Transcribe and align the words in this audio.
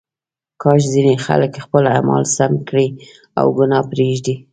کاش 0.61 0.81
ځینې 0.93 1.13
خلک 1.25 1.51
خپل 1.65 1.83
اعمال 1.95 2.23
سم 2.35 2.53
کړي 2.67 2.87
او 3.39 3.47
ګناه 3.57 3.85
پرېږدي. 3.91 4.35